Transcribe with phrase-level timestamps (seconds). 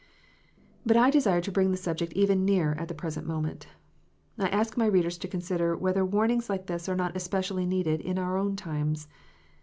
[0.83, 3.67] But I desire to bring the subject even nearer at the present moment.
[4.39, 8.17] I ask my readers to consider whether warnings like this are not especially needed in
[8.17, 9.07] our own times.